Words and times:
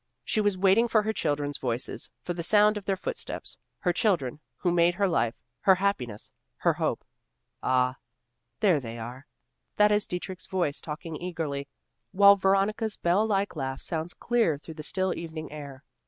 She 0.23 0.41
was 0.41 0.57
waiting 0.57 0.87
for 0.87 1.03
her 1.03 1.13
children's 1.13 1.59
voices, 1.59 2.09
for 2.23 2.33
the 2.33 2.41
sound 2.41 2.75
of 2.75 2.85
their 2.85 2.97
footsteps; 2.97 3.55
her 3.81 3.93
children, 3.93 4.39
who 4.57 4.71
made 4.71 4.95
her 4.95 5.07
life, 5.07 5.35
her 5.59 5.75
happiness, 5.75 6.31
her 6.57 6.73
hope! 6.73 7.03
Ah! 7.61 7.97
there 8.61 8.79
they 8.79 8.97
are! 8.97 9.27
that 9.75 9.91
is 9.91 10.07
Dietrich's 10.07 10.47
voice 10.47 10.81
talking 10.81 11.17
eagerly, 11.21 11.67
while 12.13 12.35
Veronica's 12.35 12.97
bell 12.97 13.27
like 13.27 13.55
laugh 13.55 13.79
sounds 13.79 14.15
clear 14.15 14.57
through 14.57 14.73
the 14.73 14.81
still 14.81 15.13
evening 15.13 15.51
air. 15.51 15.83